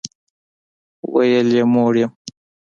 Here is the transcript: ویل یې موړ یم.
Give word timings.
ویل 1.13 1.47
یې 1.57 1.63
موړ 1.73 1.93
یم. 2.01 2.11